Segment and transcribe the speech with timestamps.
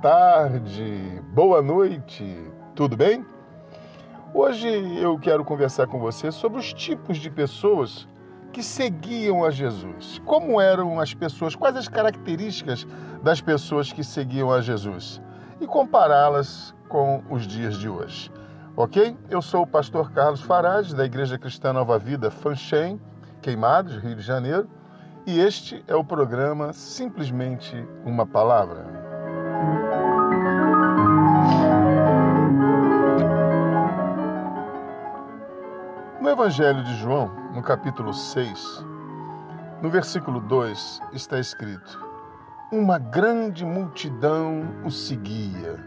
[0.00, 2.24] tarde, boa noite,
[2.74, 3.24] tudo bem?
[4.32, 4.66] Hoje
[4.98, 8.08] eu quero conversar com você sobre os tipos de pessoas
[8.50, 10.18] que seguiam a Jesus.
[10.24, 12.86] Como eram as pessoas, quais as características
[13.22, 15.20] das pessoas que seguiam a Jesus
[15.60, 18.32] e compará-las com os dias de hoje.
[18.76, 19.14] Ok?
[19.28, 22.98] Eu sou o pastor Carlos Farage, da Igreja Cristã Nova Vida Fanchen,
[23.42, 24.66] Queimados, Rio de Janeiro,
[25.26, 28.89] e este é o programa Simplesmente uma Palavra.
[36.30, 38.86] Evangelho de João, no capítulo 6,
[39.82, 42.00] no versículo 2, está escrito:
[42.70, 45.84] Uma grande multidão o seguia,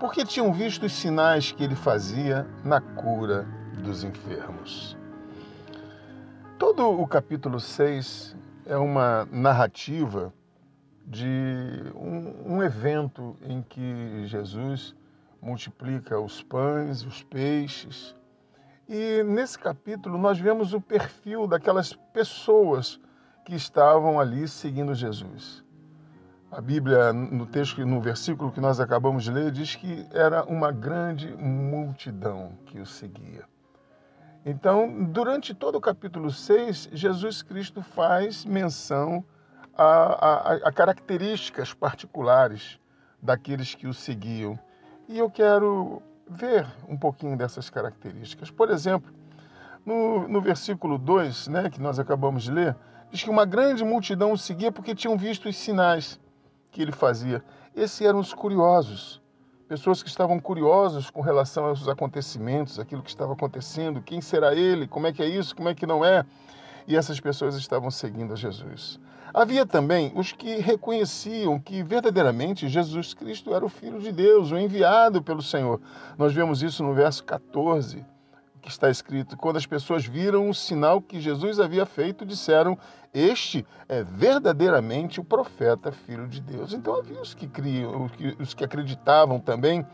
[0.00, 3.46] porque tinham visto os sinais que ele fazia na cura
[3.84, 4.98] dos enfermos.
[6.58, 10.34] Todo o capítulo 6 é uma narrativa
[11.06, 14.92] de um, um, evento em que Jesus
[15.40, 18.16] multiplica os pães, os peixes.
[18.88, 23.00] E nesse capítulo nós vemos o perfil daquelas pessoas
[23.44, 25.64] que estavam ali seguindo Jesus.
[26.50, 30.70] A Bíblia, no texto, no versículo que nós acabamos de ler, diz que era uma
[30.70, 33.44] grande multidão que o seguia.
[34.46, 39.24] Então, durante todo o capítulo 6, Jesus Cristo faz menção
[39.76, 42.78] a, a, a, características particulares
[43.20, 44.58] daqueles que o seguiam.
[45.08, 48.50] E eu quero ver um pouquinho dessas características.
[48.50, 49.12] Por exemplo,
[49.84, 52.76] no, no versículo 2, né, que nós acabamos de ler,
[53.10, 56.20] diz que uma grande multidão o seguia porque tinham visto os sinais
[56.70, 57.42] que ele fazia.
[57.74, 59.22] Esses eram os curiosos
[59.68, 64.86] pessoas que estavam curiosos com relação aos acontecimentos, aquilo que estava acontecendo, quem será ele,
[64.86, 66.24] como é que é isso, como é que não é.
[66.86, 69.00] E essas pessoas estavam seguindo a Jesus.
[69.32, 74.58] Havia também os que reconheciam que verdadeiramente Jesus Cristo era o Filho de Deus, o
[74.58, 75.80] enviado pelo Senhor.
[76.16, 78.04] Nós vemos isso no verso 14
[78.64, 82.78] que está escrito: quando as pessoas viram o sinal que Jesus havia feito, disseram:
[83.12, 86.72] Este é verdadeiramente o profeta, filho de Deus.
[86.72, 89.86] Então havia os que criam, os que acreditavam também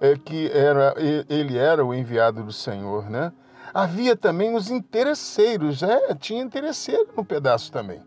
[0.00, 0.94] é, que era,
[1.28, 3.32] ele era o enviado do Senhor, né?
[3.78, 8.00] Havia também os interesseiros, é, tinha interesseiro no pedaço também.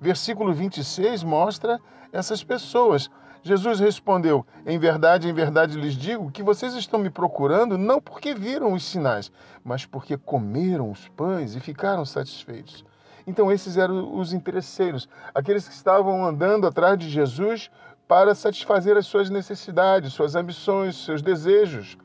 [0.00, 1.78] Versículo 26 mostra
[2.10, 3.10] essas pessoas.
[3.42, 8.32] Jesus respondeu: Em verdade, em verdade lhes digo que vocês estão me procurando não porque
[8.32, 9.30] viram os sinais,
[9.62, 12.82] mas porque comeram os pães e ficaram satisfeitos.
[13.26, 17.70] Então, esses eram os interesseiros, aqueles que estavam andando atrás de Jesus
[18.08, 21.98] para satisfazer as suas necessidades, suas ambições, seus desejos.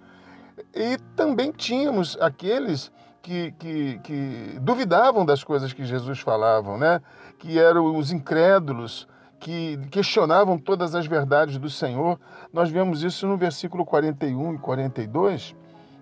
[0.74, 2.92] E também tínhamos aqueles
[3.25, 7.02] que, que, que duvidavam das coisas que Jesus falava, né?
[7.40, 9.08] que eram os incrédulos,
[9.40, 12.19] que questionavam todas as verdades do Senhor.
[12.53, 15.56] Nós vemos isso no versículo 41 e 42,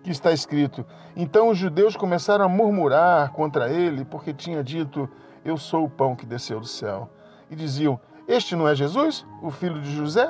[0.04, 0.86] que está escrito:
[1.16, 5.10] Então os judeus começaram a murmurar contra ele, porque tinha dito:
[5.46, 7.10] Eu sou o pão que desceu do céu.
[7.50, 7.98] E diziam:
[8.28, 10.30] Este não é Jesus, o filho de José?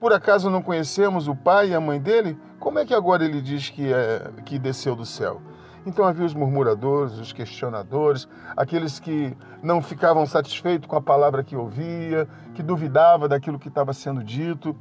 [0.00, 2.38] Por acaso não conhecemos o pai e a mãe dele?
[2.58, 5.42] Como é que agora ele diz que, é, que desceu do céu?
[5.86, 11.56] Então havia os murmuradores, os questionadores, aqueles que não ficavam satisfeitos com a palavra que
[11.56, 14.76] ouvia, que duvidava daquilo que estava sendo dito.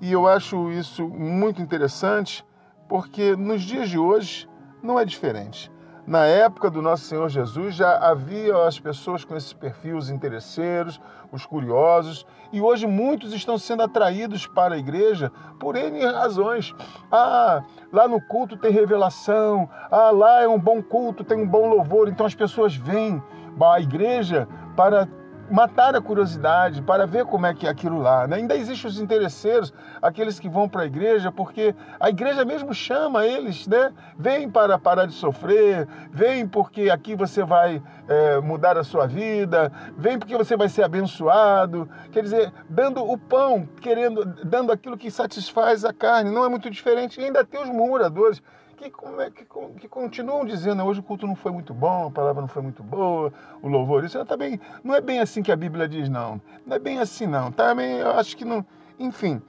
[0.00, 2.44] E eu acho isso muito interessante,
[2.88, 4.48] porque nos dias de hoje
[4.82, 5.72] não é diferente.
[6.06, 11.00] Na época do nosso Senhor Jesus já havia as pessoas com esses perfis interesseiros,
[11.32, 16.74] os curiosos, e hoje muitos estão sendo atraídos para a igreja por N razões.
[17.10, 21.68] Ah, lá no culto tem revelação, ah, lá é um bom culto, tem um bom
[21.68, 23.22] louvor, então as pessoas vêm
[23.58, 25.08] à igreja para
[25.50, 28.26] matar a curiosidade, para ver como é que é aquilo lá.
[28.26, 28.36] Né?
[28.36, 33.26] Ainda existem os interesseiros, aqueles que vão para a igreja, porque a igreja mesmo chama
[33.26, 33.92] eles, né?
[34.18, 39.70] Vem para parar de sofrer, vem porque aqui você vai é, mudar a sua vida,
[39.96, 41.88] vem porque você vai ser abençoado.
[42.12, 46.30] Quer dizer, dando o pão, querendo, dando aquilo que satisfaz a carne.
[46.30, 47.20] Não é muito diferente.
[47.20, 48.42] E ainda tem os murmuradores
[48.74, 52.48] que, que, que, continuam dizendo hoje o culto não foi muito bom, a palavra não
[52.48, 53.32] foi muito boa,
[53.62, 56.40] o louvor, isso também não é bem assim que a Bíblia diz, não.
[56.66, 57.50] Não é bem assim, não.
[57.52, 58.64] Também eu acho que não.
[58.98, 59.40] Enfim,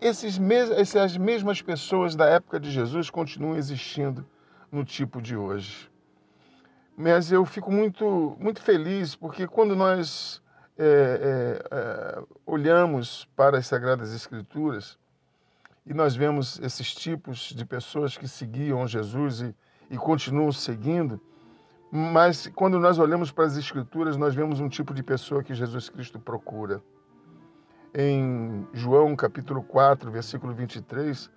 [0.00, 4.26] esses mes, essas mesmas pessoas da época de Jesus continuam existindo
[4.70, 5.90] no tipo de hoje.
[6.96, 10.42] Mas eu fico muito, muito feliz porque quando nós
[10.78, 14.98] é, é, é, olhamos para as Sagradas Escrituras,
[15.86, 19.54] e nós vemos esses tipos de pessoas que seguiam Jesus e,
[19.90, 21.20] e continuam seguindo.
[21.90, 25.88] Mas quando nós olhamos para as Escrituras, nós vemos um tipo de pessoa que Jesus
[25.88, 26.80] Cristo procura.
[27.92, 31.28] em João capítulo 4, versículo 23,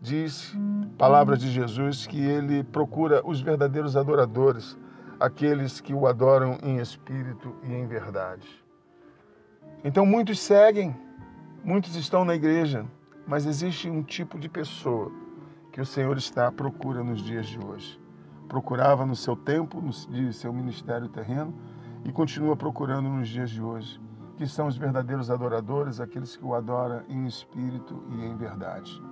[0.00, 0.54] diz,
[0.96, 4.78] palavras de Jesus, que ele procura os verdadeiros adoradores,
[5.18, 8.46] aqueles que o adoram em espírito e em verdade.
[9.82, 10.94] Então muitos seguem,
[11.64, 12.86] muitos estão na igreja,
[13.26, 15.10] mas existe um tipo de pessoa
[15.72, 18.00] que o Senhor está à procura nos dias de hoje.
[18.48, 19.92] Procurava no seu tempo, no
[20.32, 21.52] seu ministério terreno
[22.04, 24.00] e continua procurando nos dias de hoje,
[24.36, 29.02] que são os verdadeiros adoradores, aqueles que o adoram em espírito e em verdade.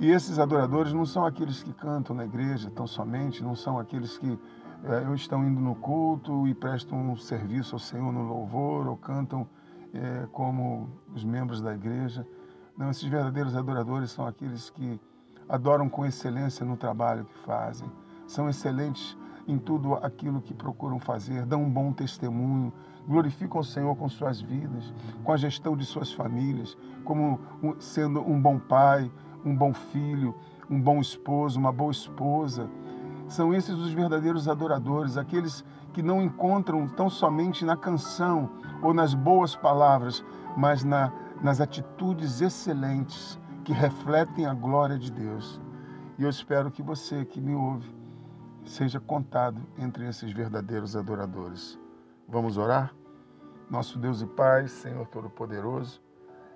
[0.00, 4.16] E esses adoradores não são aqueles que cantam na igreja tão somente, não são aqueles
[4.18, 4.38] que
[4.84, 9.48] é, estão indo no culto e prestam um serviço ao Senhor no louvor ou cantam
[9.92, 12.26] é, como os membros da igreja.
[12.76, 15.00] Não, esses verdadeiros adoradores são aqueles que
[15.48, 17.90] adoram com excelência no trabalho que fazem,
[18.26, 19.16] são excelentes
[19.48, 22.72] em tudo aquilo que procuram fazer, dão um bom testemunho,
[23.06, 24.92] glorificam o Senhor com suas vidas,
[25.24, 27.40] com a gestão de suas famílias, como
[27.78, 29.10] sendo um bom pai,
[29.44, 30.34] um bom filho,
[30.68, 32.68] um bom esposo, uma boa esposa.
[33.28, 38.50] São esses os verdadeiros adoradores, aqueles que não encontram tão somente na canção
[38.82, 40.24] ou nas boas palavras,
[40.56, 41.12] mas na,
[41.42, 45.60] nas atitudes excelentes que refletem a glória de Deus.
[46.18, 47.94] E eu espero que você que me ouve
[48.64, 51.78] seja contado entre esses verdadeiros adoradores.
[52.28, 52.94] Vamos orar?
[53.70, 56.00] Nosso Deus e Pai, Senhor Todo-Poderoso,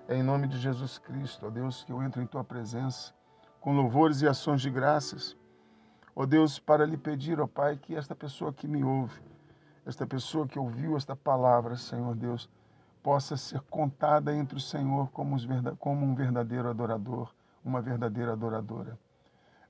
[0.07, 3.13] é em nome de Jesus Cristo, ó Deus, que eu entro em tua presença
[3.61, 5.37] com louvores e ações de graças.
[6.15, 9.21] Ó Deus, para lhe pedir, ó Pai, que esta pessoa que me ouve,
[9.85, 12.49] esta pessoa que ouviu esta palavra, Senhor Deus,
[13.03, 17.33] possa ser contada entre o Senhor como, um verdadeiro adorador,
[17.63, 18.97] uma verdadeira adoradora.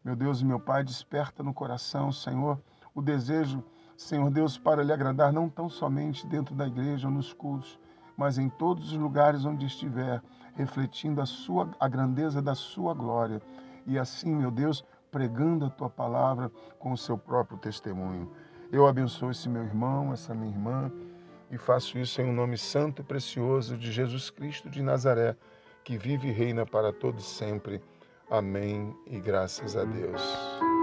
[0.03, 2.59] Meu Deus e meu Pai, desperta no coração, Senhor,
[2.93, 3.63] o desejo,
[3.95, 7.79] Senhor Deus, para lhe agradar não tão somente dentro da igreja ou nos cultos,
[8.17, 10.21] mas em todos os lugares onde estiver,
[10.55, 13.41] refletindo a sua a grandeza da sua glória.
[13.85, 18.31] E assim, meu Deus, pregando a tua palavra com o seu próprio testemunho.
[18.71, 20.91] Eu abençoo esse meu irmão, essa minha irmã,
[21.51, 25.35] e faço isso em um nome santo e precioso de Jesus Cristo de Nazaré,
[25.83, 27.81] que vive e reina para todos sempre.
[28.29, 30.80] Amém e graças a Deus.